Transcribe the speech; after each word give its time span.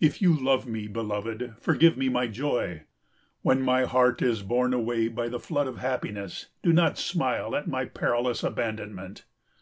If 0.00 0.22
you 0.22 0.32
love 0.32 0.66
me, 0.66 0.88
beloved, 0.88 1.52
forgive 1.60 1.94
me 1.98 2.08
my 2.08 2.28
joy. 2.28 2.84
When 3.42 3.60
my 3.60 3.84
heart 3.84 4.22
is 4.22 4.42
borne 4.42 4.72
away 4.72 5.08
by 5.08 5.28
the 5.28 5.38
flood 5.38 5.66
of 5.66 5.76
happiness, 5.76 6.46
do 6.62 6.72
not 6.72 6.96
smile 6.96 7.54
at 7.54 7.68
my 7.68 7.84
perilous 7.84 8.42
abandonment. 8.42 9.26